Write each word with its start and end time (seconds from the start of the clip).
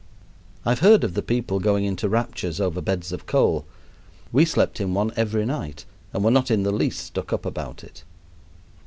I've 0.65 0.79
heard 0.79 1.03
of 1.03 1.13
the 1.13 1.21
people 1.21 1.59
going 1.59 1.85
into 1.85 2.09
raptures 2.09 2.59
over 2.59 2.81
beds 2.81 3.11
of 3.11 3.27
coal. 3.27 3.67
We 4.31 4.45
slept 4.45 4.81
in 4.81 4.95
one 4.95 5.11
every 5.15 5.45
night 5.45 5.85
and 6.11 6.23
were 6.23 6.31
not 6.31 6.49
in 6.49 6.63
the 6.63 6.71
least 6.73 7.05
stuck 7.05 7.31
up 7.31 7.45
about 7.45 7.83
it. 7.83 8.03